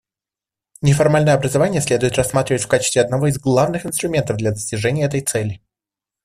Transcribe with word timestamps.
Неформальное 0.81 1.35
образование 1.35 1.79
следует 1.79 2.15
рассматривать 2.17 2.63
в 2.63 2.67
качестве 2.67 3.03
одного 3.03 3.27
из 3.27 3.37
главных 3.37 3.85
инструментов 3.85 4.35
для 4.37 4.49
достижения 4.49 5.05
этой 5.05 5.21
цели. 5.21 5.61